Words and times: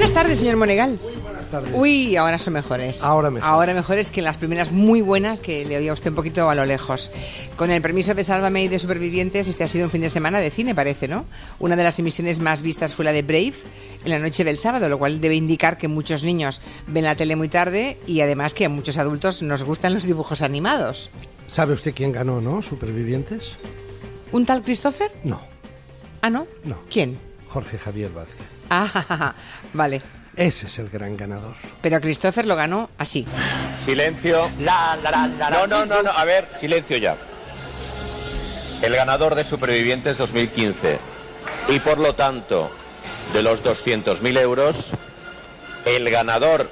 Buenas 0.00 0.14
tardes, 0.14 0.38
señor 0.38 0.56
Monegal. 0.56 0.98
Buenas 1.22 1.50
tardes. 1.50 1.72
Uy, 1.74 2.16
ahora 2.16 2.38
son 2.38 2.54
mejores. 2.54 3.02
Ahora 3.02 3.30
mejor. 3.30 3.46
Ahora 3.46 3.74
mejores 3.74 4.10
que 4.10 4.22
las 4.22 4.38
primeras 4.38 4.72
muy 4.72 5.02
buenas 5.02 5.40
que 5.40 5.66
le 5.66 5.76
oía 5.76 5.92
usted 5.92 6.08
un 6.08 6.16
poquito 6.16 6.48
a 6.48 6.54
lo 6.54 6.64
lejos. 6.64 7.10
Con 7.54 7.70
el 7.70 7.82
permiso 7.82 8.14
de 8.14 8.24
Sálvame 8.24 8.64
y 8.64 8.68
de 8.68 8.78
Supervivientes, 8.78 9.46
este 9.46 9.64
ha 9.64 9.68
sido 9.68 9.84
un 9.84 9.90
fin 9.90 10.00
de 10.00 10.08
semana 10.08 10.40
de 10.40 10.50
cine, 10.50 10.74
parece, 10.74 11.06
¿no? 11.06 11.26
Una 11.58 11.76
de 11.76 11.84
las 11.84 11.98
emisiones 11.98 12.40
más 12.40 12.62
vistas 12.62 12.94
fue 12.94 13.04
la 13.04 13.12
de 13.12 13.20
Brave 13.20 13.52
en 14.02 14.10
la 14.10 14.18
noche 14.18 14.42
del 14.42 14.56
sábado, 14.56 14.88
lo 14.88 14.98
cual 14.98 15.20
debe 15.20 15.34
indicar 15.34 15.76
que 15.76 15.86
muchos 15.86 16.24
niños 16.24 16.62
ven 16.86 17.04
la 17.04 17.14
tele 17.14 17.36
muy 17.36 17.50
tarde 17.50 17.98
y 18.06 18.22
además 18.22 18.54
que 18.54 18.64
a 18.64 18.68
muchos 18.70 18.96
adultos 18.96 19.42
nos 19.42 19.64
gustan 19.64 19.92
los 19.92 20.04
dibujos 20.04 20.40
animados. 20.40 21.10
¿Sabe 21.46 21.74
usted 21.74 21.92
quién 21.94 22.12
ganó, 22.12 22.40
no? 22.40 22.62
Supervivientes. 22.62 23.52
¿Un 24.32 24.46
tal 24.46 24.62
Christopher? 24.62 25.12
No, 25.24 25.42
Ah, 26.22 26.30
¿no? 26.30 26.46
No. 26.64 26.78
¿Quién? 26.90 27.18
Jorge 27.48 27.76
Javier 27.76 28.10
Vázquez. 28.10 28.46
Ah, 28.70 29.34
vale. 29.72 30.00
Ese 30.36 30.68
es 30.68 30.78
el 30.78 30.88
gran 30.88 31.16
ganador. 31.16 31.56
Pero 31.82 32.00
Christopher 32.00 32.46
lo 32.46 32.56
ganó 32.56 32.88
así. 32.98 33.26
Silencio. 33.84 34.50
No, 34.58 35.66
no, 35.66 35.84
no, 35.84 36.02
no. 36.02 36.10
A 36.10 36.24
ver, 36.24 36.48
silencio 36.58 36.96
ya. 36.96 37.16
El 38.82 38.94
ganador 38.94 39.34
de 39.34 39.44
Supervivientes 39.44 40.16
2015 40.16 40.98
y 41.68 41.80
por 41.80 41.98
lo 41.98 42.14
tanto 42.14 42.70
de 43.34 43.42
los 43.42 43.62
200.000 43.62 44.38
euros, 44.40 44.92
el 45.84 46.08
ganador 46.10 46.70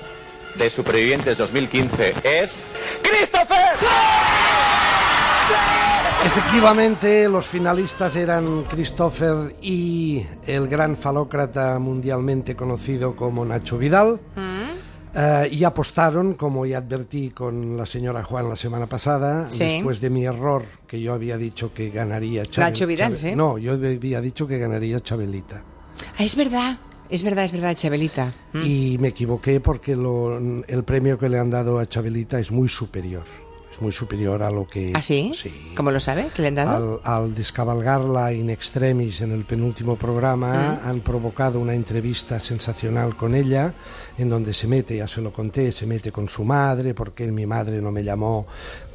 de 0.55 0.71
Supervivientes 0.71 1.37
2015 1.37 2.15
es 2.25 2.55
Christopher. 3.03 3.77
Efectivamente, 6.25 7.29
los 7.29 7.47
finalistas 7.47 8.17
eran 8.17 8.65
Christopher 8.65 9.55
y 9.63 10.25
el 10.47 10.69
gran 10.69 10.97
falócrata 10.97 11.79
mundialmente 11.79 12.55
conocido 12.57 13.15
como 13.17 13.45
Nacho 13.45 13.79
Vidal. 13.79 14.21
Eh, 15.15 15.49
y 15.53 15.65
apostaron, 15.65 16.35
como 16.35 16.67
ya 16.67 16.79
advertí 16.79 17.31
con 17.31 17.77
la 17.77 17.87
señora 17.87 18.23
Juan 18.25 18.49
la 18.49 18.57
semana 18.57 18.87
pasada, 18.87 19.51
Sí. 19.51 19.65
después 19.65 20.01
de 20.01 20.11
mi 20.11 20.25
error, 20.27 20.65
que 20.87 21.01
yo 21.01 21.15
había 21.15 21.37
dicho 21.39 21.73
que 21.73 21.91
ganaría 21.91 22.43
Chabel- 22.43 22.59
Nacho 22.61 22.87
Vidal, 22.87 23.15
Chabel- 23.15 23.31
sí. 23.31 23.35
No, 23.37 23.57
yo 23.57 23.73
había 23.73 24.21
dicho 24.21 24.47
que 24.47 24.59
ganaría 24.59 25.01
Chabelita. 25.01 25.63
Ah, 26.19 26.25
es 26.25 26.37
verdad. 26.37 26.79
Es 27.09 27.23
verdad, 27.23 27.45
es 27.47 27.53
verdad, 27.53 27.75
Chabelita. 27.75 28.35
Mm. 28.53 28.61
Y 28.67 28.99
me 29.01 29.09
equivoqué 29.09 29.61
porque 29.61 29.97
lo- 29.97 30.37
el 30.39 30.85
premio 30.85 31.19
que 31.19 31.29
le 31.31 31.39
han 31.39 31.49
dado 31.49 31.79
a 31.79 31.87
Chabelita 31.89 32.39
es 32.39 32.51
muy 32.53 32.69
superior. 32.69 33.25
Es 33.79 33.83
muy 33.83 33.93
superior 33.93 34.43
a 34.43 34.51
lo 34.51 34.67
que... 34.67 34.91
¿Ah, 34.93 35.01
sí? 35.03 35.33
Sí. 35.37 35.71
¿Cómo 35.77 35.93
lo 35.93 36.01
sabe? 36.01 36.27
¿Que 36.35 36.43
le 36.43 36.49
han 36.49 36.57
dado? 36.57 37.01
Al, 37.05 37.23
al 37.23 37.35
descabalgarla 37.35 38.33
in 38.33 38.51
extremis 38.51 39.21
en 39.21 39.31
el 39.31 39.45
penúltimo 39.45 39.95
programa, 39.95 40.81
Mm. 40.85 40.89
han 40.89 41.01
provocado 41.01 41.61
una 41.61 41.75
entrevista 41.75 42.41
sensacional 42.41 43.17
con 43.17 43.35
ella, 43.37 43.73
en 44.19 44.29
donde 44.29 44.53
se 44.53 44.67
mete, 44.67 44.97
ya 44.97 45.07
se 45.07 45.21
lo 45.21 45.33
conté, 45.33 45.71
se 45.71 45.87
mete 45.87 46.11
con 46.11 46.29
su 46.29 46.43
madre, 46.45 46.93
porque 46.93 47.31
mi 47.31 47.47
madre 47.47 47.81
no 47.81 47.93
me 47.93 48.03
llamó 48.03 48.47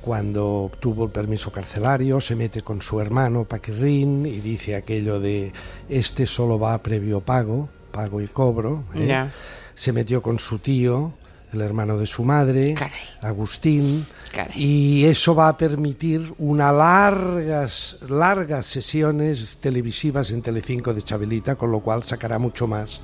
cuando 0.01 0.45
obtuvo 0.63 1.05
el 1.05 1.11
permiso 1.11 1.49
carcelario, 1.51 2.19
se 2.19 2.35
mete 2.35 2.61
con 2.61 2.81
su 2.81 2.99
hermano 2.99 3.45
Paquirrín 3.45 4.25
y 4.25 4.41
dice 4.41 4.75
aquello 4.75 5.19
de 5.21 5.53
este 5.87 6.27
solo 6.27 6.59
va 6.59 6.77
previo 6.83 7.21
pago, 7.21 7.69
pago 7.91 8.19
y 8.19 8.27
cobro. 8.27 8.83
¿eh? 8.95 9.07
Ya. 9.07 9.31
Se 9.75 9.93
metió 9.93 10.21
con 10.21 10.39
su 10.39 10.59
tío, 10.59 11.13
el 11.53 11.61
hermano 11.61 11.97
de 11.97 12.05
su 12.07 12.23
madre, 12.23 12.73
Caray. 12.73 12.99
Agustín, 13.21 14.05
Caray. 14.31 14.51
y 14.55 15.05
eso 15.05 15.35
va 15.35 15.47
a 15.49 15.57
permitir 15.57 16.33
unas 16.37 16.73
largas, 16.75 17.97
largas 18.07 18.65
sesiones 18.65 19.57
televisivas 19.61 20.31
en 20.31 20.41
Telecinco 20.41 20.93
de 20.93 21.01
Chabelita, 21.01 21.55
con 21.55 21.71
lo 21.71 21.79
cual 21.81 22.03
sacará 22.03 22.39
mucho 22.39 22.67
más 22.67 23.01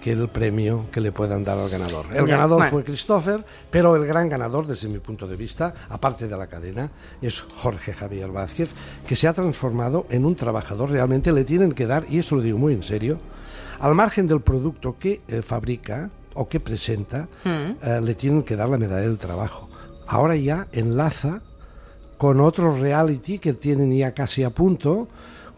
que 0.00 0.12
el 0.12 0.28
premio 0.28 0.86
que 0.92 1.00
le 1.00 1.10
puedan 1.10 1.42
dar 1.42 1.58
al 1.58 1.68
ganador. 1.68 2.06
El 2.12 2.24
Ya, 2.26 2.36
ganador 2.36 2.58
bueno. 2.58 2.70
fue 2.70 2.84
Christopher, 2.84 3.44
pero 3.68 3.96
el 3.96 4.06
gran 4.06 4.28
ganador, 4.28 4.66
desde 4.66 4.86
mi 4.88 4.98
punto 5.00 5.26
de 5.26 5.34
vista, 5.34 5.74
aparte 5.88 6.28
de 6.28 6.36
la 6.36 6.46
cadena, 6.46 6.90
es 7.20 7.40
Jorge 7.40 7.92
Javier 7.92 8.30
Vázquez, 8.30 8.68
que 9.08 9.16
se 9.16 9.26
ha 9.26 9.32
transformado 9.32 10.06
en 10.10 10.24
un 10.24 10.36
trabajador. 10.36 10.90
Realmente 10.90 11.32
le 11.32 11.42
tienen 11.44 11.72
que 11.72 11.86
dar, 11.86 12.04
y 12.08 12.20
eso 12.20 12.36
lo 12.36 12.42
digo 12.42 12.58
muy 12.58 12.74
en 12.74 12.84
serio, 12.84 13.18
al 13.80 13.94
margen 13.96 14.28
del 14.28 14.40
producto 14.40 14.96
que 15.00 15.20
eh, 15.26 15.42
fabrica 15.42 16.10
o 16.38 16.48
que 16.48 16.60
presenta, 16.60 17.28
eh, 17.44 18.00
le 18.02 18.14
tienen 18.14 18.42
que 18.42 18.54
dar 18.56 18.68
la 18.68 18.78
medalla 18.78 19.02
del 19.02 19.18
trabajo. 19.18 19.68
Ahora 20.06 20.36
ya 20.36 20.68
enlaza 20.72 21.42
con 22.16 22.40
otro 22.40 22.74
reality 22.76 23.38
que 23.38 23.52
tienen 23.54 23.92
ya 23.92 24.12
casi 24.14 24.42
a 24.44 24.50
punto, 24.50 25.08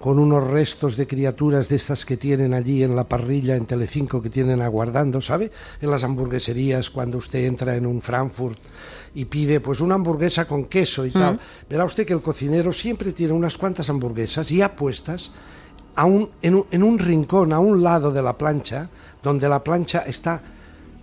con 0.00 0.18
unos 0.18 0.42
restos 0.48 0.96
de 0.96 1.06
criaturas 1.06 1.68
de 1.68 1.76
estas 1.76 2.06
que 2.06 2.16
tienen 2.16 2.54
allí 2.54 2.82
en 2.82 2.96
la 2.96 3.04
parrilla 3.04 3.54
en 3.56 3.66
Telecinco 3.66 4.22
que 4.22 4.30
tienen 4.30 4.62
aguardando, 4.62 5.20
¿sabe? 5.20 5.50
En 5.82 5.90
las 5.90 6.02
hamburgueserías 6.04 6.88
cuando 6.88 7.18
usted 7.18 7.44
entra 7.44 7.76
en 7.76 7.84
un 7.84 8.00
Frankfurt 8.00 8.58
y 9.14 9.26
pide 9.26 9.60
pues 9.60 9.80
una 9.80 9.96
hamburguesa 9.96 10.46
con 10.48 10.64
queso 10.64 11.04
y 11.04 11.10
tal. 11.10 11.38
Verá 11.68 11.84
usted 11.84 12.06
que 12.06 12.14
el 12.14 12.22
cocinero 12.22 12.72
siempre 12.72 13.12
tiene 13.12 13.34
unas 13.34 13.58
cuantas 13.58 13.90
hamburguesas 13.90 14.48
ya 14.48 14.74
puestas 14.74 15.32
a 15.96 16.06
un- 16.06 16.30
en, 16.40 16.54
un, 16.54 16.66
en 16.70 16.82
un 16.82 16.98
rincón, 16.98 17.52
a 17.52 17.58
un 17.58 17.82
lado 17.82 18.10
de 18.10 18.22
la 18.22 18.38
plancha, 18.38 18.88
donde 19.22 19.50
la 19.50 19.62
plancha 19.62 19.98
está 20.06 20.42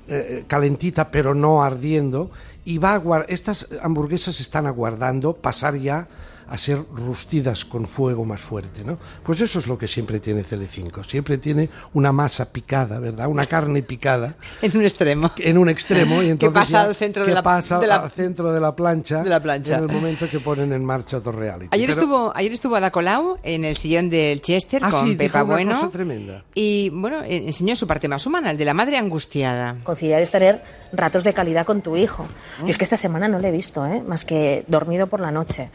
eh, 0.08 0.46
calentita 0.48 1.12
pero 1.12 1.34
no 1.34 1.64
ardiendo 1.64 2.32
y 2.66 2.78
va 2.78 2.96
a 2.96 3.22
estas 3.28 3.68
hamburguesas 3.82 4.40
están 4.40 4.68
aguardando 4.68 5.34
pasar 5.34 5.76
ya 5.76 6.08
a 6.50 6.58
ser 6.58 6.80
rustidas 6.94 7.66
con 7.66 7.88
fuego 7.88 8.26
más 8.26 8.42
fuerte, 8.42 8.84
¿no? 8.84 8.98
Pues 9.24 9.42
eso 9.42 9.60
es 9.60 9.68
lo 9.68 9.78
que 9.78 9.88
siempre 9.88 10.20
tiene 10.20 10.44
Telecinco, 10.44 11.04
siempre 11.04 11.38
tiene 11.38 11.70
una 11.94 12.12
masa 12.12 12.52
picada, 12.52 13.00
¿verdad? 13.00 13.28
Una 13.28 13.46
carne 13.46 13.82
picada 13.84 14.36
En 14.62 14.76
un 14.78 14.84
extremo. 14.84 15.32
en 15.38 15.58
un 15.58 15.70
extremo 15.70 16.24
y 16.24 16.30
entonces 16.30 16.54
pasa 16.54 16.72
ya- 16.72 16.82
al 16.84 16.96
centro 16.96 17.24
que 17.24 17.30
de 17.30 17.36
la- 17.36 17.44
pasa 17.44 17.80
de 17.80 17.88
la- 17.88 17.96
al 18.04 18.12
centro 18.12 18.52
de 18.54 18.60
la 18.60 18.76
plancha 18.76 19.24
de 19.24 19.30
la 19.30 19.42
plancha. 19.42 19.78
en 19.78 19.84
el 19.84 19.90
momento 19.92 20.30
que 20.30 20.40
ponen 20.40 20.72
en 20.74 20.84
marcha 20.86 21.18
otro 21.18 21.32
reality. 21.32 21.70
Ayer 21.72 21.90
Pero- 21.90 22.02
estuvo, 22.02 22.32
ayer 22.36 22.52
estuvo 22.54 22.76
Ada 22.76 22.92
Colau 22.92 23.38
en 23.44 23.66
el 23.66 23.76
sillón 23.78 24.10
del 24.10 24.42
Chester 24.42 24.82
Ah, 24.84 24.90
con 24.92 25.02
sí, 25.04 25.10
dijo 25.16 25.18
Pepa 25.20 25.44
una 25.44 25.54
Bueno. 25.54 25.76
cosa 25.76 25.90
tremenda. 25.92 26.44
Y 26.54 26.90
bueno, 26.92 27.24
eh, 27.24 27.44
enseñó 27.48 27.76
su 27.76 27.88
parte 27.88 28.08
más 28.08 28.26
humana, 28.26 28.52
el 28.52 28.58
de 28.58 28.66
la 28.66 28.74
madre 28.74 28.98
angustiada. 28.98 29.76
Conciliar 29.84 30.22
es 30.22 30.32
tener 30.32 30.64
ratos 30.94 31.24
de 31.24 31.34
calidad 31.34 31.66
con 31.66 31.82
tu 31.82 31.98
hijo. 31.98 32.26
Yo 32.62 32.68
es 32.68 32.78
que 32.78 32.84
esta 32.84 32.98
semana 32.98 33.28
no 33.28 33.40
le 33.40 33.50
he 33.50 33.52
visto, 33.52 33.86
¿eh? 33.86 34.02
más 34.08 34.24
que 34.26 34.64
dormido 34.68 35.08
por 35.08 35.20
la 35.20 35.32
noche. 35.32 35.70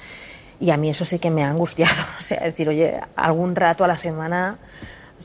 Y 0.63 0.71
a 0.71 0.77
mí 0.77 0.89
eso 0.89 1.05
sí 1.05 1.19
que 1.19 1.31
me 1.31 1.43
ha 1.43 1.51
angustiado. 1.51 1.93
O 2.21 2.23
sea, 2.23 2.39
decir, 2.41 2.69
oye, 2.69 3.01
algún 3.17 3.57
rato 3.57 3.83
a 3.83 3.89
la 3.89 3.97
semana 3.97 4.59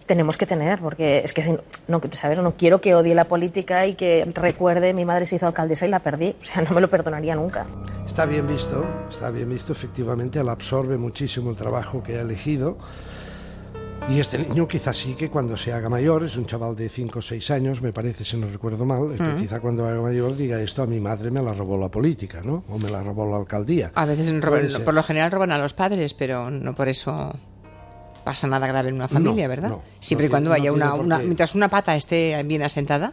tenemos 0.07 0.35
que 0.35 0.47
tener, 0.47 0.79
porque 0.79 1.21
es 1.23 1.31
que 1.31 1.59
no, 1.87 2.01
¿sabes? 2.13 2.39
no 2.39 2.55
quiero 2.55 2.81
que 2.81 2.95
odie 2.95 3.13
la 3.13 3.27
política 3.27 3.85
y 3.85 3.93
que 3.93 4.27
recuerde 4.33 4.93
mi 4.93 5.05
madre 5.05 5.25
se 5.25 5.35
hizo 5.35 5.45
alcaldesa 5.45 5.85
y 5.85 5.89
la 5.89 5.99
perdí. 5.99 6.35
O 6.41 6.43
sea, 6.43 6.63
no 6.63 6.73
me 6.73 6.81
lo 6.81 6.89
perdonaría 6.89 7.35
nunca. 7.35 7.67
Está 8.05 8.25
bien 8.25 8.47
visto, 8.47 8.83
está 9.11 9.29
bien 9.29 9.49
visto, 9.49 9.73
efectivamente, 9.73 10.39
él 10.39 10.49
absorbe 10.49 10.97
muchísimo 10.97 11.51
el 11.51 11.55
trabajo 11.55 12.01
que 12.01 12.17
ha 12.17 12.21
elegido. 12.21 12.77
Y 14.09 14.21
este 14.21 14.37
niño 14.37 14.67
quizás 14.69 14.95
sí 14.97 15.15
que 15.15 15.29
cuando 15.29 15.57
se 15.57 15.73
haga 15.73 15.89
mayor, 15.89 16.23
es 16.23 16.37
un 16.37 16.45
chaval 16.45 16.75
de 16.77 16.87
5 16.87 17.19
o 17.19 17.21
6 17.21 17.51
años, 17.51 17.81
me 17.81 17.91
parece, 17.91 18.23
si 18.23 18.37
no 18.37 18.47
recuerdo 18.47 18.85
mal, 18.85 19.01
Mm. 19.01 19.17
que 19.17 19.41
quizá 19.41 19.59
cuando 19.59 19.85
haga 19.85 19.99
mayor 20.01 20.35
diga 20.37 20.61
esto 20.61 20.81
a 20.81 20.87
mi 20.87 20.99
madre 21.01 21.29
me 21.29 21.41
la 21.41 21.51
robó 21.51 21.77
la 21.77 21.89
política, 21.89 22.41
¿no? 22.41 22.63
O 22.69 22.77
me 22.79 22.89
la 22.89 23.03
robó 23.03 23.29
la 23.29 23.35
alcaldía. 23.37 23.91
A 23.95 24.05
veces 24.05 24.27
roban- 24.41 24.69
por 24.85 24.93
lo 24.93 25.03
general 25.03 25.29
roban 25.31 25.51
a 25.51 25.57
los 25.57 25.73
padres, 25.73 26.13
pero 26.13 26.49
no 26.49 26.73
por 26.73 26.87
eso 26.87 27.35
pasa 28.23 28.47
nada 28.47 28.65
grave 28.67 28.89
en 28.89 28.95
una 28.95 29.09
familia, 29.09 29.43
No, 29.45 29.49
¿verdad? 29.49 29.69
no, 29.69 29.83
Siempre 29.99 30.27
y 30.27 30.29
cuando 30.29 30.53
haya 30.53 30.71
una, 30.71 30.93
una- 30.93 31.19
mientras 31.19 31.53
una 31.55 31.67
pata 31.69 31.93
esté 31.95 32.41
bien 32.45 32.63
asentada. 32.63 33.11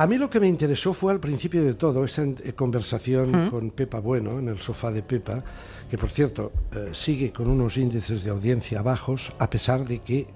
A 0.00 0.06
mí 0.06 0.16
lo 0.16 0.30
que 0.30 0.38
me 0.38 0.46
interesó 0.46 0.94
fue 0.94 1.10
al 1.12 1.18
principio 1.18 1.64
de 1.64 1.74
todo 1.74 2.04
esa 2.04 2.22
eh, 2.22 2.52
conversación 2.54 3.50
con 3.50 3.72
Pepa 3.72 3.98
Bueno 3.98 4.38
en 4.38 4.46
el 4.46 4.60
sofá 4.60 4.92
de 4.92 5.02
Pepa, 5.02 5.42
que 5.90 5.98
por 5.98 6.08
cierto 6.08 6.52
eh, 6.72 6.90
sigue 6.92 7.32
con 7.32 7.48
unos 7.48 7.76
índices 7.76 8.22
de 8.22 8.30
audiencia 8.30 8.80
bajos 8.82 9.32
a 9.40 9.50
pesar 9.50 9.88
de 9.88 9.98
que 9.98 10.28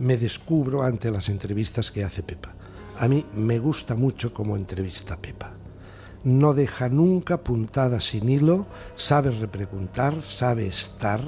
me 0.00 0.16
descubro 0.16 0.82
ante 0.82 1.12
las 1.12 1.28
entrevistas 1.28 1.92
que 1.92 2.02
hace 2.02 2.24
Pepa. 2.24 2.56
A 2.98 3.06
mí 3.06 3.24
me 3.34 3.60
gusta 3.60 3.94
mucho 3.94 4.34
cómo 4.34 4.56
entrevista 4.56 5.16
Pepa. 5.16 5.52
No 6.24 6.52
deja 6.52 6.88
nunca 6.88 7.44
puntada 7.44 8.00
sin 8.00 8.28
hilo, 8.28 8.66
sabe 8.96 9.30
repreguntar, 9.30 10.20
sabe 10.20 10.66
estar, 10.66 11.20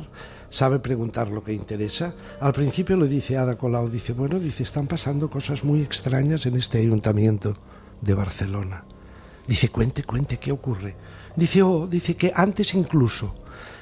sabe 0.51 0.81
preguntar 0.81 1.29
lo 1.29 1.45
que 1.45 1.53
interesa. 1.53 2.13
Al 2.41 2.53
principio 2.53 2.97
le 2.97 3.07
dice 3.07 3.37
Ada 3.37 3.57
Colau, 3.57 3.89
dice, 3.89 4.15
bueno, 4.15 4.41
dice, 4.41 4.65
están 4.65 4.89
pasando 4.89 5.31
cosas 5.31 5.63
muy 5.63 5.81
extrañas 5.81 6.45
en 6.47 6.57
este 6.57 6.79
ayuntamiento 6.79 7.57
de 8.01 8.15
Barcelona. 8.15 8.85
Dice, 9.47 9.69
cuente, 9.71 10.05
cuente, 10.05 10.39
¿qué 10.39 10.53
ocurre? 10.53 10.95
Dice, 11.37 11.63
oh, 11.63 11.87
dice 11.87 12.17
que 12.17 12.33
antes 12.35 12.75
incluso 12.75 13.35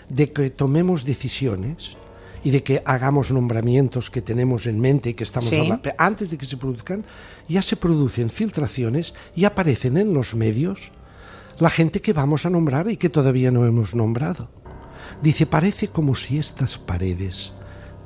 de 0.09 0.33
que 0.33 0.51
tomemos 0.51 1.05
decisiones 1.05 1.97
y 2.45 2.51
de 2.51 2.63
que 2.63 2.83
hagamos 2.85 3.33
nombramientos 3.33 4.11
que 4.11 4.23
tenemos 4.23 4.67
en 4.67 4.79
mente 4.79 5.11
y 5.11 5.15
que 5.15 5.25
estamos 5.25 5.49
Sí. 5.49 5.57
hablando, 5.59 5.91
antes 5.99 6.31
de 6.31 6.39
que 6.39 6.47
se 6.47 6.57
produzcan, 6.57 7.05
ya 7.49 7.63
se 7.63 7.77
producen 7.77 8.31
filtraciones 8.31 9.15
y 9.35 9.45
aparecen 9.45 9.97
en 9.97 10.15
los 10.15 10.35
medios 10.35 10.93
la 11.59 11.71
gente 11.71 12.01
que 12.01 12.13
vamos 12.13 12.47
a 12.47 12.51
nombrar 12.51 12.89
y 12.89 12.97
que 12.97 13.09
todavía 13.09 13.51
no 13.51 13.67
hemos 13.67 13.95
nombrado. 13.95 14.49
Dice, 15.23 15.47
parece 15.47 15.89
como 15.89 16.15
si 16.15 16.39
estas 16.39 16.79
paredes 16.79 17.53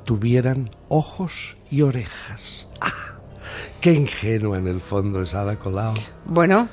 tuvieran 0.05 0.71
ojos 0.89 1.55
y 1.69 1.81
orejas. 1.81 2.67
¡Ah! 2.79 3.10
Qué 3.81 3.93
ingenua 3.93 4.57
en 4.59 4.67
el 4.67 4.79
fondo 4.81 5.21
es 5.23 5.33
Ada 5.33 5.57
Colau. 5.57 5.93
Bueno. 6.25 6.69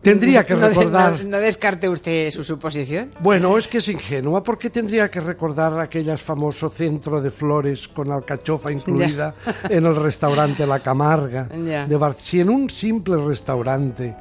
Tendría 0.00 0.44
que 0.44 0.54
recordar... 0.68 1.12
No, 1.24 1.30
no 1.30 1.38
descarte 1.38 1.88
usted 1.88 2.32
su 2.32 2.42
suposición. 2.42 3.12
Bueno, 3.20 3.56
es 3.56 3.68
que 3.68 3.78
es 3.78 3.86
ingenua 3.86 4.42
porque 4.42 4.68
tendría 4.68 5.08
que 5.08 5.20
recordar 5.20 5.78
aquellas 5.78 6.20
famoso 6.20 6.68
centro 6.68 7.20
de 7.20 7.30
flores 7.30 7.86
con 7.86 8.10
alcachofa 8.10 8.72
incluida 8.72 9.34
en 9.68 9.86
el 9.86 9.94
restaurante 9.94 10.66
La 10.66 10.80
Camarga. 10.80 11.48
Ya. 11.64 11.86
de 11.86 11.96
Bar- 11.96 12.16
Si 12.18 12.40
en 12.40 12.50
un 12.50 12.68
simple 12.68 13.16
restaurante 13.16 14.16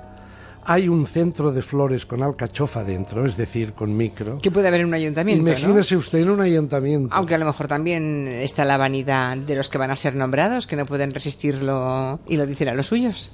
hay 0.63 0.87
un 0.87 1.05
centro 1.05 1.51
de 1.51 1.61
flores 1.61 2.05
con 2.05 2.21
alcachofa 2.23 2.83
dentro, 2.83 3.25
es 3.25 3.37
decir, 3.37 3.73
con 3.73 3.95
micro, 3.95 4.39
¿Qué 4.41 4.51
puede 4.51 4.67
haber 4.67 4.81
en 4.81 4.87
un 4.87 4.93
ayuntamiento? 4.93 5.43
¿no? 5.43 5.49
imagínese 5.49 5.97
usted 5.97 6.19
en 6.19 6.29
un 6.29 6.41
ayuntamiento. 6.41 7.15
Aunque 7.15 7.35
a 7.35 7.37
lo 7.37 7.45
mejor 7.45 7.67
también 7.67 8.27
está 8.27 8.65
la 8.65 8.77
vanidad 8.77 9.37
de 9.37 9.55
los 9.55 9.69
que 9.69 9.77
van 9.77 9.91
a 9.91 9.95
ser 9.95 10.15
nombrados, 10.15 10.67
que 10.67 10.75
no 10.75 10.85
pueden 10.85 11.11
resistirlo 11.13 12.19
y 12.27 12.37
lo 12.37 12.45
dicen 12.45 12.67
a 12.69 12.73
los 12.73 12.87
suyos. 12.87 13.31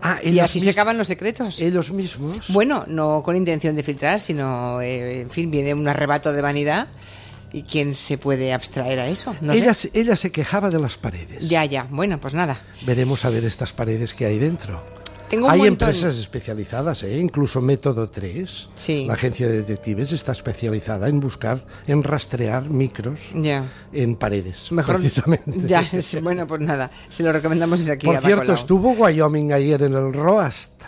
Ah, 0.00 0.20
Y 0.22 0.38
así 0.38 0.60
se 0.60 0.70
acaban 0.70 0.96
los 0.96 1.08
secretos. 1.08 1.58
Ellos 1.60 1.90
mismos. 1.90 2.38
Bueno, 2.48 2.84
no 2.86 3.22
con 3.24 3.34
intención 3.34 3.74
de 3.74 3.82
filtrar, 3.82 4.20
sino, 4.20 4.80
eh, 4.80 5.22
en 5.22 5.30
fin, 5.30 5.50
viene 5.50 5.74
un 5.74 5.88
arrebato 5.88 6.32
de 6.32 6.40
vanidad. 6.42 6.88
¿Y 7.50 7.62
quién 7.62 7.94
se 7.94 8.18
puede 8.18 8.52
abstraer 8.52 9.00
a 9.00 9.08
eso? 9.08 9.34
No 9.40 9.54
ella 9.54 10.16
se 10.16 10.30
quejaba 10.30 10.68
de 10.68 10.78
las 10.78 10.98
paredes. 10.98 11.48
Ya, 11.48 11.64
ya. 11.64 11.86
Bueno, 11.90 12.20
pues 12.20 12.34
nada. 12.34 12.60
Veremos 12.84 13.24
a 13.24 13.30
ver 13.30 13.44
estas 13.46 13.72
paredes 13.72 14.12
que 14.12 14.26
hay 14.26 14.38
dentro. 14.38 14.97
Tengo 15.28 15.46
un 15.46 15.52
hay 15.52 15.58
montón. 15.60 15.88
empresas 15.88 16.16
especializadas, 16.16 17.02
¿eh? 17.02 17.18
incluso 17.18 17.60
Método 17.60 18.08
3, 18.08 18.68
Sí. 18.74 19.04
la 19.04 19.14
agencia 19.14 19.46
de 19.46 19.58
detectives, 19.58 20.12
está 20.12 20.32
especializada 20.32 21.08
en 21.08 21.20
buscar, 21.20 21.64
en 21.86 22.02
rastrear 22.02 22.68
micros 22.70 23.32
Ya. 23.34 23.64
en 23.92 24.16
paredes, 24.16 24.72
Mejor. 24.72 24.96
precisamente. 24.96 25.52
Ya, 25.66 25.88
bueno, 26.22 26.46
pues 26.46 26.60
nada. 26.62 26.90
Se 27.08 27.22
lo 27.22 27.32
recomendamos 27.32 27.80
desde 27.80 27.92
aquí. 27.92 28.06
Por 28.06 28.16
a 28.16 28.20
cierto, 28.20 28.52
estuvo 28.54 28.92
Wyoming 28.92 29.52
ayer 29.52 29.82
en 29.82 29.92
el 29.94 30.12
Roast, 30.12 30.80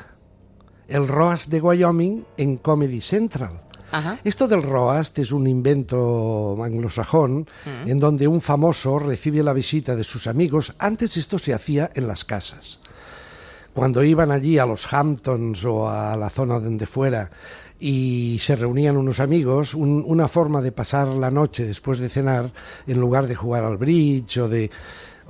el 0.89 1.07
Roast 1.07 1.49
de 1.49 1.61
Wyoming 1.61 2.25
en 2.37 2.57
Comedy 2.57 3.01
Central. 3.01 3.61
Ajá. 3.93 4.19
Esto 4.23 4.47
del 4.47 4.63
Roast 4.63 5.19
es 5.19 5.33
un 5.33 5.47
invento 5.49 6.57
anglosajón 6.63 7.49
Mm. 7.85 7.91
en 7.91 7.99
donde 7.99 8.29
un 8.29 8.41
famoso 8.41 8.99
recibe 9.01 9.43
la 9.43 9.53
visita 9.53 9.97
de 9.97 10.05
sus 10.05 10.27
amigos. 10.29 10.73
Antes 10.79 11.17
esto 11.17 11.39
se 11.41 11.53
hacía 11.55 11.91
en 11.95 12.07
las 12.07 12.25
casas. 12.25 12.79
Cuando 13.75 14.03
iban 14.03 14.31
allí 14.33 14.59
a 14.59 14.67
los 14.67 14.93
Hamptons 14.93 15.65
o 15.65 15.89
a 15.89 16.17
la 16.17 16.29
zona 16.29 16.59
donde 16.59 16.87
fuera 16.87 17.31
y 17.79 18.37
se 18.41 18.57
reunían 18.57 18.97
unos 18.97 19.21
amigos, 19.21 19.75
un- 19.75 20.05
una 20.07 20.29
forma 20.29 20.61
de 20.61 20.73
pasar 20.73 21.09
la 21.09 21.31
noche 21.31 21.65
después 21.65 21.99
de 21.99 22.09
cenar, 22.09 22.51
en 22.87 23.01
lugar 23.01 23.27
de 23.27 23.35
jugar 23.37 23.65
al 23.65 23.79
bridge 23.79 24.39
o 24.39 24.49
de 24.49 24.71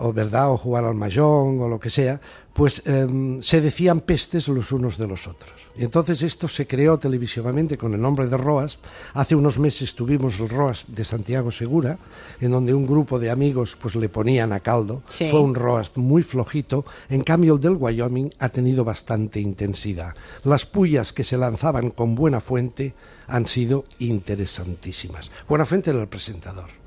o 0.00 0.12
verdad 0.12 0.50
o 0.50 0.56
jugar 0.56 0.84
al 0.84 0.94
mahjong 0.94 1.60
o 1.60 1.68
lo 1.68 1.78
que 1.78 1.90
sea, 1.90 2.20
pues 2.52 2.82
em, 2.86 3.40
se 3.42 3.60
decían 3.60 4.00
pestes 4.00 4.48
los 4.48 4.72
unos 4.72 4.98
de 4.98 5.06
los 5.06 5.28
otros. 5.28 5.52
Y 5.76 5.84
entonces 5.84 6.22
esto 6.22 6.48
se 6.48 6.66
creó 6.66 6.98
televisivamente 6.98 7.76
con 7.76 7.94
el 7.94 8.00
nombre 8.00 8.26
de 8.26 8.36
Roast. 8.36 8.84
Hace 9.14 9.34
unos 9.36 9.58
meses 9.58 9.94
tuvimos 9.94 10.40
el 10.40 10.48
Roast 10.48 10.88
de 10.88 11.04
Santiago 11.04 11.50
Segura, 11.50 11.98
en 12.40 12.50
donde 12.50 12.74
un 12.74 12.86
grupo 12.86 13.18
de 13.18 13.30
amigos 13.30 13.76
pues 13.80 13.94
le 13.94 14.08
ponían 14.08 14.52
a 14.52 14.60
caldo. 14.60 15.02
Sí. 15.08 15.28
Fue 15.30 15.40
un 15.40 15.54
roast 15.54 15.96
muy 15.96 16.22
flojito, 16.22 16.84
en 17.08 17.22
cambio 17.22 17.54
el 17.54 17.60
del 17.60 17.76
Wyoming 17.76 18.30
ha 18.38 18.48
tenido 18.48 18.84
bastante 18.84 19.38
intensidad. 19.38 20.14
Las 20.44 20.64
pullas 20.64 21.12
que 21.12 21.24
se 21.24 21.36
lanzaban 21.36 21.90
con 21.90 22.14
Buena 22.14 22.40
Fuente 22.40 22.94
han 23.26 23.46
sido 23.46 23.84
interesantísimas. 23.98 25.30
Buena 25.48 25.64
Fuente 25.64 25.90
era 25.90 26.00
el 26.00 26.08
presentador. 26.08 26.79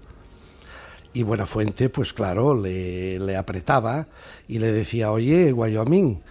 Y 1.13 1.23
Buena 1.23 1.45
Fuente, 1.45 1.89
pues 1.89 2.11
claro, 2.11 2.59
le, 2.59 3.19
le 3.19 3.37
apretaba 3.37 4.07
y 4.47 4.59
le 4.59 4.71
decía, 4.71 5.11
oye, 5.11 5.53
Wyoming, 5.53 6.21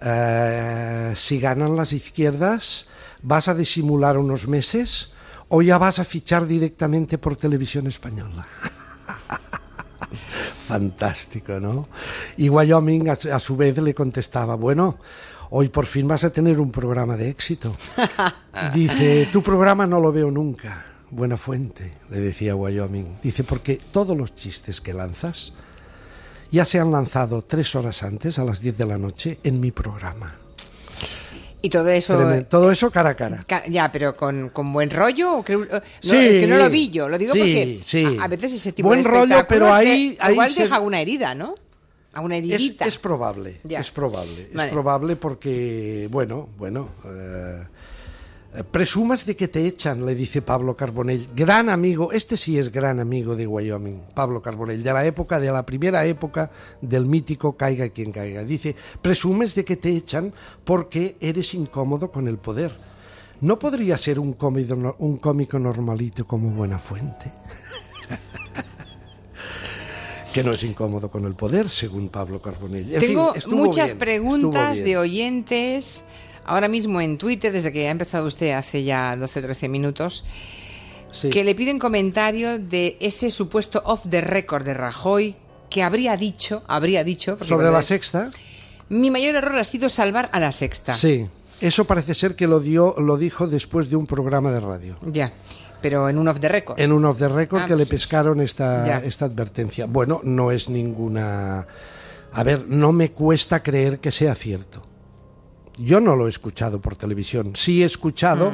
eh, 0.00 1.12
si 1.16 1.38
ganan 1.38 1.76
las 1.76 1.92
izquierdas, 1.92 2.88
¿vas 3.22 3.48
a 3.48 3.54
disimular 3.54 4.18
unos 4.18 4.48
meses 4.48 5.12
o 5.48 5.62
ya 5.62 5.78
vas 5.78 5.98
a 5.98 6.04
fichar 6.04 6.46
directamente 6.46 7.18
por 7.18 7.36
televisión 7.36 7.86
española? 7.86 8.46
Fantástico, 10.66 11.60
¿no? 11.60 11.86
Y 12.36 12.48
Wyoming 12.48 13.08
a 13.08 13.38
su 13.38 13.56
vez 13.56 13.78
le 13.78 13.94
contestaba, 13.94 14.56
bueno, 14.56 14.98
hoy 15.50 15.68
por 15.68 15.86
fin 15.86 16.08
vas 16.08 16.24
a 16.24 16.30
tener 16.30 16.60
un 16.60 16.70
programa 16.70 17.16
de 17.16 17.28
éxito. 17.28 17.74
Dice, 18.74 19.28
tu 19.32 19.42
programa 19.42 19.86
no 19.86 20.00
lo 20.00 20.12
veo 20.12 20.30
nunca. 20.30 20.93
Buena 21.14 21.36
fuente, 21.36 21.92
le 22.10 22.18
decía 22.20 22.56
Wyoming. 22.56 23.18
Dice, 23.22 23.44
porque 23.44 23.78
todos 23.92 24.16
los 24.16 24.34
chistes 24.34 24.80
que 24.80 24.92
lanzas 24.92 25.52
ya 26.50 26.64
se 26.64 26.80
han 26.80 26.90
lanzado 26.90 27.42
tres 27.42 27.74
horas 27.76 28.02
antes, 28.02 28.38
a 28.40 28.44
las 28.44 28.60
10 28.60 28.76
de 28.78 28.84
la 28.86 28.98
noche, 28.98 29.38
en 29.44 29.60
mi 29.60 29.70
programa. 29.70 30.34
Y 31.62 31.70
todo 31.70 31.88
eso. 31.88 32.16
Tremendo. 32.16 32.46
Todo 32.46 32.70
eso 32.72 32.90
cara 32.90 33.10
a 33.10 33.14
cara. 33.16 33.40
Ca- 33.46 33.64
Ya, 33.68 33.90
pero 33.92 34.14
con, 34.16 34.48
con 34.50 34.72
buen 34.72 34.90
rollo. 34.90 35.38
o 35.38 35.44
que- 35.44 35.56
no, 35.56 35.64
Sí, 36.02 36.16
es 36.16 36.40
que 36.42 36.46
no 36.48 36.56
lo 36.58 36.68
vi 36.68 36.90
yo. 36.90 37.08
Lo 37.08 37.16
digo 37.16 37.32
sí, 37.32 37.38
porque 37.38 37.80
sí. 37.84 38.18
a, 38.20 38.24
a 38.24 38.28
veces 38.28 38.52
ese 38.52 38.72
tipo 38.72 38.88
Buen 38.88 39.02
de 39.02 39.08
rollo, 39.08 39.46
pero 39.48 39.72
ahí- 39.72 40.16
ahí 40.20 40.32
igual 40.32 40.50
se- 40.50 40.64
deja 40.64 40.80
una 40.80 41.00
herida, 41.00 41.34
¿no? 41.34 41.54
A 42.12 42.20
una 42.20 42.36
Es, 42.36 42.44
heridita. 42.44 42.84
es 42.86 42.98
probable, 42.98 43.60
Ya. 43.64 43.80
es 43.80 43.90
probable, 43.90 44.50
Vale. 44.52 44.68
es 44.68 44.72
probable 44.72 45.16
porque, 45.16 46.06
bueno, 46.10 46.48
bueno, 46.58 46.90
eh, 47.06 47.62
presumas 48.62 49.26
de 49.26 49.34
que 49.34 49.48
te 49.48 49.66
echan, 49.66 50.06
le 50.06 50.14
dice 50.14 50.40
Pablo 50.40 50.76
Carbonell, 50.76 51.28
gran 51.34 51.68
amigo, 51.68 52.12
este 52.12 52.36
sí 52.36 52.56
es 52.56 52.70
gran 52.70 53.00
amigo 53.00 53.34
de 53.34 53.48
Wyoming, 53.48 54.00
Pablo 54.14 54.40
Carbonell, 54.40 54.82
de 54.82 54.92
la 54.92 55.04
época, 55.04 55.40
de 55.40 55.50
la 55.50 55.66
primera 55.66 56.04
época 56.04 56.50
del 56.80 57.06
mítico 57.06 57.56
Caiga 57.56 57.88
quien 57.88 58.12
caiga. 58.12 58.44
Dice, 58.44 58.76
presumes 59.02 59.56
de 59.56 59.64
que 59.64 59.76
te 59.76 59.90
echan 59.90 60.32
porque 60.64 61.16
eres 61.20 61.54
incómodo 61.54 62.12
con 62.12 62.28
el 62.28 62.38
poder. 62.38 62.70
¿No 63.40 63.58
podría 63.58 63.98
ser 63.98 64.20
un 64.20 64.34
cómico, 64.34 64.96
un 64.98 65.16
cómico 65.16 65.58
normalito 65.58 66.24
como 66.24 66.50
Buena 66.50 66.78
Fuente? 66.78 67.32
que 70.32 70.44
no 70.44 70.52
es 70.52 70.62
incómodo 70.62 71.10
con 71.10 71.24
el 71.24 71.34
poder, 71.34 71.68
según 71.68 72.08
Pablo 72.08 72.40
Carbonell. 72.40 72.94
En 72.94 73.00
Tengo 73.00 73.34
fin, 73.34 73.54
muchas 73.54 73.88
bien, 73.88 73.98
preguntas 73.98 74.78
de 74.78 74.96
oyentes 74.96 76.04
ahora 76.44 76.68
mismo 76.68 77.00
en 77.00 77.18
Twitter, 77.18 77.52
desde 77.52 77.72
que 77.72 77.88
ha 77.88 77.90
empezado 77.90 78.26
usted 78.26 78.52
hace 78.52 78.84
ya 78.84 79.16
12 79.16 79.38
o 79.38 79.42
13 79.42 79.68
minutos, 79.68 80.24
Sí. 81.12 81.30
que 81.30 81.44
le 81.44 81.54
piden 81.54 81.78
comentario 81.78 82.58
de 82.58 82.96
ese 83.00 83.30
supuesto 83.30 83.80
off 83.84 84.04
the 84.10 84.20
record 84.20 84.64
de 84.64 84.74
Rajoy 84.74 85.36
que 85.70 85.82
habría 85.82 86.16
dicho, 86.16 86.62
habría 86.66 87.04
dicho, 87.04 87.38
Sobre 87.42 87.70
la 87.70 87.82
sexta, 87.84 88.30
mi 88.88 89.10
mayor 89.10 89.36
error 89.36 89.56
ha 89.58 89.64
sido 89.64 89.88
salvar 89.88 90.28
a 90.32 90.40
la 90.40 90.52
sexta. 90.52 90.94
sí. 90.94 91.26
Eso 91.60 91.84
parece 91.84 92.14
ser 92.14 92.34
que 92.34 92.48
lo 92.48 92.58
dio, 92.58 92.96
lo 92.98 93.16
dijo 93.16 93.46
después 93.46 93.88
de 93.88 93.94
un 93.94 94.06
programa 94.08 94.50
de 94.50 94.58
radio. 94.58 94.98
Ya, 95.06 95.32
pero 95.80 96.08
en 96.08 96.18
un 96.18 96.26
off 96.26 96.40
the 96.40 96.48
record. 96.48 96.78
En 96.80 96.92
un 96.92 97.04
off 97.04 97.18
the 97.18 97.28
record 97.28 97.62
Ah, 97.62 97.66
que 97.66 97.76
le 97.76 97.86
pues, 97.86 97.90
pescaron 98.02 98.40
esta, 98.40 98.84
ya. 98.84 98.98
esta 98.98 99.26
advertencia. 99.26 99.86
Bueno, 99.86 100.20
no 100.24 100.50
es 100.50 100.68
ninguna. 100.68 101.66
A 102.32 102.42
ver, 102.42 102.66
no 102.68 102.92
me 102.92 103.12
cuesta 103.12 103.62
creer 103.62 104.00
que 104.00 104.10
sea 104.10 104.34
cierto. 104.34 104.84
Yo 105.78 106.00
no 106.00 106.14
lo 106.16 106.26
he 106.26 106.30
escuchado 106.30 106.80
por 106.80 106.96
televisión. 106.96 107.52
Sí 107.56 107.82
he 107.82 107.86
escuchado, 107.86 108.52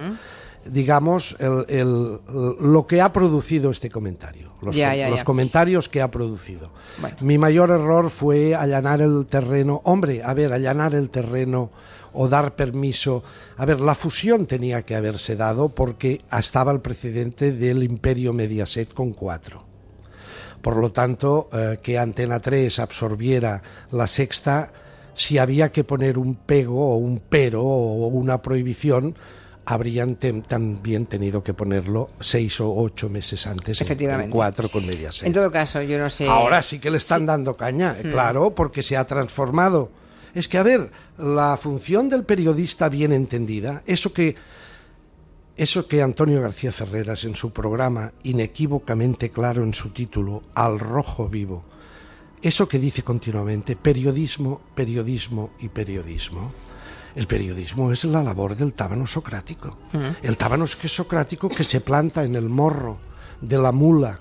digamos, 0.64 1.36
el- 1.38 1.64
el- 1.68 2.18
lo 2.60 2.86
que 2.86 3.00
ha 3.00 3.12
producido 3.12 3.70
este 3.70 3.90
comentario. 3.90 4.50
Los, 4.62 4.76
Ya, 4.76 4.90
com- 4.90 4.98
ya, 4.98 5.08
los 5.10 5.18
ya. 5.20 5.24
comentarios 5.24 5.88
que 5.88 6.02
ha 6.02 6.10
producido. 6.10 6.70
Bueno. 7.00 7.16
Mi 7.20 7.38
mayor 7.38 7.70
error 7.70 8.10
fue 8.10 8.54
allanar 8.54 9.00
el 9.00 9.26
terreno. 9.26 9.80
Hombre, 9.84 10.22
a 10.22 10.34
ver, 10.34 10.52
allanar 10.52 10.94
el 10.94 11.08
terreno 11.08 11.70
o 12.12 12.28
dar 12.28 12.56
permiso. 12.56 13.22
A 13.56 13.64
ver, 13.64 13.80
la 13.80 13.94
fusión 13.94 14.46
tenía 14.46 14.82
que 14.82 14.96
haberse 14.96 15.36
dado 15.36 15.68
porque 15.70 16.20
estaba 16.36 16.72
el 16.72 16.80
precedente 16.80 17.52
del 17.52 17.82
imperio 17.82 18.32
Mediaset 18.32 18.92
con 18.92 19.12
cuatro. 19.12 19.64
Por 20.60 20.76
lo 20.76 20.92
tanto, 20.92 21.48
eh, 21.52 21.78
que 21.82 21.98
Antena 21.98 22.38
3 22.40 22.78
absorbiera 22.80 23.62
la 23.92 24.06
sexta, 24.06 24.70
si 25.20 25.36
había 25.36 25.70
que 25.70 25.84
poner 25.84 26.16
un 26.16 26.34
pego 26.34 26.94
o 26.94 26.96
un 26.96 27.20
pero 27.28 27.62
o 27.62 28.06
una 28.06 28.40
prohibición, 28.40 29.14
habrían 29.66 30.16
también 30.16 31.04
tenido 31.04 31.44
que 31.44 31.52
ponerlo 31.52 32.08
seis 32.20 32.58
o 32.60 32.72
ocho 32.74 33.10
meses 33.10 33.46
antes 33.46 33.80
en- 33.80 33.84
Efectivamente. 33.86 34.24
en 34.24 34.30
cuatro 34.30 34.70
con 34.70 34.86
Mediaset. 34.86 35.26
En 35.26 35.34
todo 35.34 35.50
caso, 35.52 35.82
yo 35.82 35.98
no 35.98 36.08
sé. 36.08 36.26
Ahora 36.26 36.62
sí 36.62 36.78
que 36.78 36.90
le 36.90 36.96
están 36.96 37.26
dando 37.26 37.54
caña, 37.54 37.94
eh, 37.98 38.08
claro, 38.10 38.54
porque 38.54 38.82
se 38.82 38.96
ha 38.96 39.04
transformado. 39.04 39.90
Es 40.34 40.48
que, 40.48 40.56
a 40.56 40.62
ver, 40.62 40.90
la 41.18 41.58
función 41.58 42.08
del 42.08 42.24
periodista 42.24 42.88
bien 42.88 43.12
entendida, 43.12 43.82
eso 43.86 44.14
que, 44.14 44.36
eso 45.56 45.86
que 45.86 46.00
Antonio 46.02 46.40
García 46.40 46.72
Ferreras 46.72 47.24
en 47.24 47.34
su 47.34 47.52
programa, 47.52 48.12
inequívocamente 48.22 49.30
claro 49.30 49.62
en 49.62 49.74
su 49.74 49.90
título, 49.90 50.44
Al 50.54 50.78
Rojo 50.78 51.28
Vivo, 51.28 51.64
eso 52.42 52.68
que 52.68 52.78
dice 52.78 53.02
continuamente, 53.02 53.76
periodismo, 53.76 54.60
periodismo 54.74 55.50
y 55.60 55.68
periodismo. 55.68 56.52
El 57.14 57.26
periodismo 57.26 57.92
es 57.92 58.04
la 58.04 58.22
labor 58.22 58.56
del 58.56 58.72
tábano 58.72 59.06
socrático. 59.06 59.78
El 60.22 60.36
tábano 60.36 60.64
que 60.80 60.88
socrático 60.88 61.48
que 61.48 61.64
se 61.64 61.80
planta 61.80 62.24
en 62.24 62.36
el 62.36 62.48
morro 62.48 62.98
de 63.40 63.58
la 63.58 63.72
mula 63.72 64.20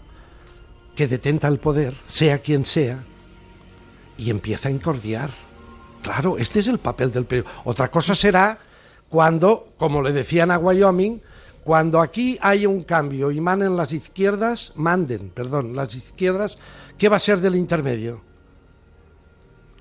que 0.96 1.08
detenta 1.08 1.48
el 1.48 1.60
poder, 1.60 1.96
sea 2.08 2.40
quien 2.40 2.66
sea, 2.66 3.04
y 4.18 4.32
empieza 4.32 4.68
a 4.68 4.72
incordiar 4.72 5.30
Claro, 6.02 6.38
este 6.38 6.60
es 6.60 6.68
el 6.68 6.80
papel 6.80 7.12
del 7.12 7.26
periodista. 7.26 7.62
Otra 7.66 7.92
cosa 7.92 8.16
será 8.16 8.58
cuando, 9.10 9.74
como 9.78 10.02
le 10.02 10.12
decían 10.14 10.52
a 10.52 10.58
Wyoming, 10.58 11.22
cuando 11.64 12.02
aquí 12.02 12.38
hay 12.42 12.66
un 12.66 12.84
cambio 12.84 13.32
y 13.32 13.40
manden 13.42 13.76
las 13.76 13.94
izquierdas, 13.94 14.72
manden, 14.76 15.30
perdón, 15.30 15.76
las 15.76 15.94
izquierdas, 15.94 16.58
¿qué 16.98 17.10
va 17.10 17.18
a 17.18 17.20
ser 17.20 17.40
del 17.40 17.56
intermedio? 17.56 18.22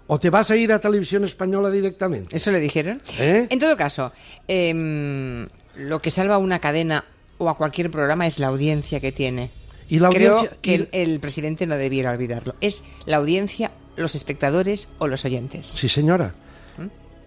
¿O 0.06 0.18
te 0.18 0.30
vas 0.30 0.50
a 0.50 0.56
ir 0.56 0.72
a 0.72 0.78
televisión 0.78 1.24
española 1.24 1.70
directamente? 1.70 2.34
¿Eso 2.36 2.50
le 2.50 2.60
dijeron? 2.60 3.00
¿Eh? 3.18 3.46
En 3.50 3.58
todo 3.58 3.76
caso, 3.76 4.12
em, 4.46 5.46
lo 5.76 6.00
que 6.00 6.10
salva 6.10 6.36
a 6.36 6.38
una 6.38 6.58
cadena 6.60 7.04
o 7.36 7.48
a 7.50 7.56
cualquier 7.56 7.90
programa 7.90 8.26
es 8.26 8.38
la 8.38 8.46
audiencia 8.48 9.00
que 9.00 9.12
tiene. 9.12 9.50
Y 9.88 9.98
la 10.00 10.08
Creo 10.08 10.38
audiencia- 10.38 10.58
que 10.62 10.74
el, 10.74 10.88
el 10.92 11.20
presidente 11.20 11.66
no 11.66 11.76
debiera 11.76 12.10
olvidarlo. 12.10 12.54
Es 12.60 12.84
la 13.04 13.18
audiencia, 13.18 13.70
los 13.96 14.14
espectadores 14.14 14.88
o 14.98 15.08
los 15.08 15.24
oyentes. 15.24 15.66
Sí, 15.76 15.88
señora. 15.88 16.34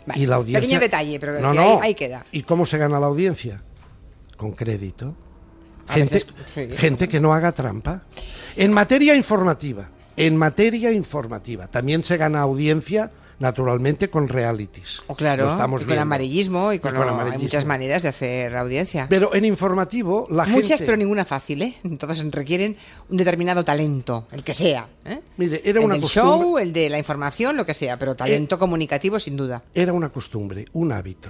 Vale, 0.08 0.20
Y 0.20 0.26
la 0.26 0.38
audiencia... 0.38 0.60
Pequeño 0.62 0.80
detalle, 0.80 1.20
pero 1.20 1.40
No, 1.40 1.52
que 1.52 1.58
no. 1.58 1.64
Ahí, 1.74 1.90
ahí 1.90 1.96
queda. 1.96 2.26
¿Y 2.32 2.42
cómo 2.42 2.66
se 2.66 2.80
gana 2.80 3.00
la 3.00 3.06
audiencia? 3.06 3.62
Con 4.42 4.54
crédito. 4.54 5.14
A 5.88 5.94
Gente, 5.94 6.20
gente 6.78 7.08
que 7.08 7.20
no 7.20 7.32
haga 7.32 7.52
trampa. 7.52 8.02
En 8.56 8.74
materia 8.74 9.14
informativa, 9.14 9.88
en 10.18 10.36
materia 10.36 10.92
informativa, 10.92 11.68
también 11.68 12.04
se 12.04 12.18
gana 12.18 12.42
audiencia, 12.42 13.12
naturalmente, 13.38 14.10
con 14.10 14.28
realities. 14.28 15.04
O 15.06 15.14
claro, 15.16 15.46
Lo 15.46 15.52
estamos 15.52 15.84
y 15.84 15.86
con 15.86 16.00
amarillismo 16.00 16.74
y 16.74 16.80
con, 16.80 16.90
Y 16.92 16.98
con 16.98 17.02
lo- 17.06 17.10
hay 17.10 17.14
amarillismo. 17.14 17.44
muchas 17.44 17.66
maneras 17.66 18.02
de 18.02 18.10
hacer 18.10 18.58
audiencia. 18.58 19.06
Pero 19.10 19.36
en 19.36 19.46
informativo, 19.46 20.26
la 20.32 20.46
Muchas, 20.48 20.70
gente... 20.80 20.86
pero 20.86 20.98
ninguna 20.98 21.24
fácil, 21.24 21.62
¿eh? 21.62 21.76
Todas 22.00 22.18
requieren 22.32 22.78
un 23.10 23.18
determinado 23.18 23.64
talento, 23.64 24.26
el 24.32 24.44
que 24.44 24.56
sea. 24.56 24.88
¿eh? 25.06 25.20
Mire, 25.38 25.62
era 25.64 25.80
el 25.82 25.86
una 25.86 25.94
del 25.96 26.02
costumbre- 26.04 26.10
show, 26.46 26.58
el 26.58 26.74
de 26.74 26.90
la 26.90 26.98
información, 26.98 27.56
lo 27.58 27.64
que 27.66 27.76
sea, 27.76 27.96
pero 28.00 28.16
talento 28.16 28.58
comunicativo 28.58 29.20
sin 29.20 29.38
duda. 29.38 29.62
era 29.76 29.94
una 29.94 30.10
costumbre, 30.10 30.66
un 30.74 30.92
hábito. 30.92 31.30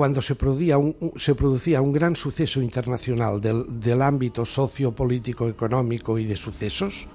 Cuando 0.00 0.22
se 0.22 0.34
producía 0.34 0.78
un, 0.78 0.96
se 1.18 1.34
producía 1.34 1.82
un 1.82 1.92
gran 1.92 2.16
suceso 2.16 2.62
internacional 2.62 3.38
del, 3.38 3.66
del 3.78 4.00
ámbito 4.00 4.46
sociopolítico, 4.46 5.46
económico 5.46 6.16
y 6.18 6.24
de 6.24 6.38
sucesos, 6.38 7.06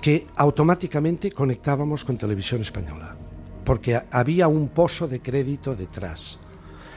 que 0.00 0.24
automáticamente 0.36 1.32
conectábamos 1.32 2.04
con 2.04 2.16
televisión 2.16 2.62
española, 2.62 3.16
porque 3.64 3.96
ha- 3.96 4.06
había 4.12 4.46
un 4.46 4.68
pozo 4.68 5.08
de 5.08 5.18
crédito 5.20 5.74
detrás. 5.74 6.38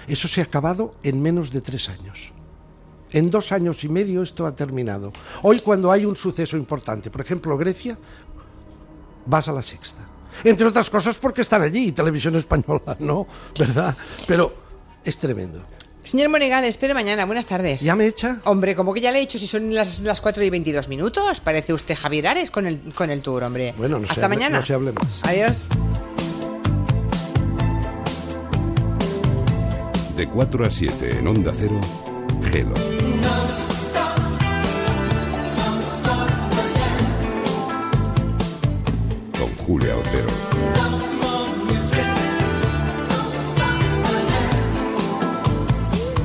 Eso 0.07 0.27
se 0.27 0.41
ha 0.41 0.43
acabado 0.43 0.93
en 1.01 1.23
menos 1.23 1.49
de 1.49 1.61
tres 1.61 1.89
años. 1.89 2.31
En 3.09 3.31
dos 3.31 3.51
años 3.51 3.83
y 3.83 3.89
medio 3.89 4.21
esto 4.21 4.45
ha 4.45 4.55
terminado. 4.55 5.11
Hoy 5.41 5.59
cuando 5.61 5.91
hay 5.91 6.05
un 6.05 6.15
suceso 6.15 6.55
importante, 6.55 7.09
por 7.09 7.21
ejemplo 7.21 7.57
Grecia, 7.57 7.97
vas 9.25 9.49
a 9.49 9.53
la 9.53 9.63
sexta. 9.63 10.07
Entre 10.43 10.67
otras 10.67 10.87
cosas 10.91 11.17
porque 11.17 11.41
están 11.41 11.63
allí 11.63 11.91
televisión 11.93 12.35
española, 12.35 12.95
¿no? 12.99 13.25
¿Verdad? 13.57 13.97
Pero 14.27 14.66
es 15.09 15.17
tremendo. 15.17 15.61
Señor 16.03 16.29
Monegal, 16.29 16.63
espere 16.63 16.93
mañana. 16.93 17.25
Buenas 17.25 17.45
tardes. 17.45 17.81
¿Ya 17.81 17.95
me 17.95 18.05
echa? 18.07 18.39
Hombre, 18.45 18.75
como 18.75 18.93
que 18.93 19.01
ya 19.01 19.11
le 19.11 19.17
he 19.17 19.21
dicho 19.21 19.37
si 19.37 19.45
son 19.47 19.73
las, 19.73 19.99
las 19.99 20.21
4 20.21 20.41
y 20.43 20.49
22 20.49 20.87
minutos. 20.87 21.41
Parece 21.41 21.73
usted 21.73 21.95
Javier 21.97 22.27
Ares 22.29 22.49
con 22.49 22.65
el, 22.65 22.79
con 22.93 23.09
el 23.09 23.21
tour, 23.21 23.43
hombre. 23.43 23.73
Bueno, 23.77 23.99
no 23.99 24.05
se 24.05 24.13
Hasta 24.13 24.25
hable- 24.27 24.35
mañana. 24.37 24.59
no 24.59 24.65
se 24.65 24.73
hable 24.73 24.93
más. 24.93 25.19
Adiós. 25.23 25.67
De 30.15 30.27
4 30.29 30.65
a 30.65 30.71
7 30.71 31.17
en 31.19 31.27
Onda 31.27 31.51
Cero, 31.55 31.79
Gelo. 32.51 32.73
Con 39.39 39.49
Julia 39.57 39.95
Otero. 39.97 40.26